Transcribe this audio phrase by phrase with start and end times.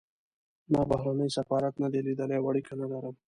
[0.71, 3.15] ما بهرنی سفارت نه دی لیدلی او اړیکه نه لرم.